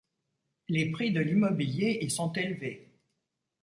Les 0.67 0.89
prix 0.89 1.11
de 1.13 1.19
l'immobilier 1.19 1.99
y 2.03 2.09
sont 2.09 2.33
élevés. 2.33 2.89